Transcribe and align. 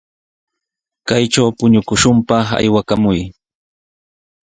Kayman 1.07 1.55
puñukushunpaq 1.57 2.47
aywakamuy. 2.59 3.21